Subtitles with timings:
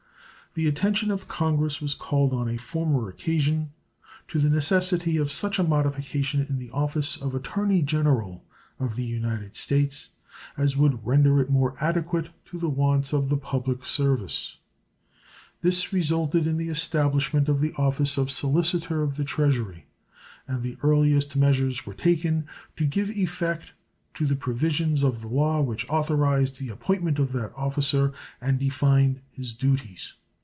[0.53, 3.71] The attention of Congress was called on a former occasion
[4.27, 8.43] to the necessity of such a modification in the office of Attorney General
[8.77, 10.09] of the United States
[10.57, 14.57] as would render it more adequate to the wants of the public service.
[15.61, 19.85] This resulted in the establishment of the office of Solicitor of the Treasury,
[20.49, 22.45] and the earliest measures were taken
[22.75, 23.71] to give effect
[24.15, 28.11] to the provisions of the law which authorized the appointment of that officer
[28.41, 30.15] and defined his duties.